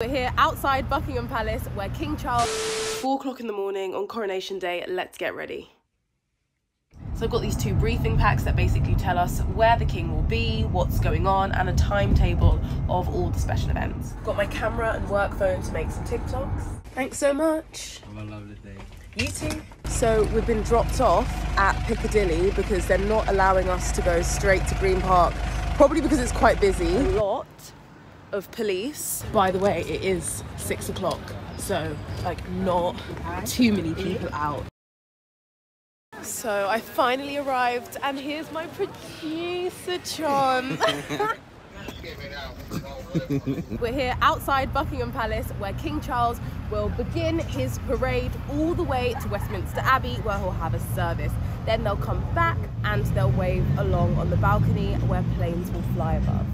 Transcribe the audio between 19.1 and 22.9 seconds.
You too. So we've been dropped off at Piccadilly because